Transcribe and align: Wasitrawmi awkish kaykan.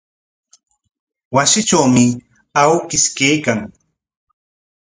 Wasitrawmi 1.35 2.05
awkish 2.61 3.07
kaykan. 3.17 3.59